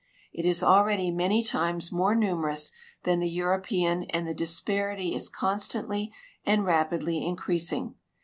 [0.33, 2.71] It is already many times more numerous
[3.03, 6.11] than the European and the disparity is constantly
[6.43, 7.93] and rapidly increasing.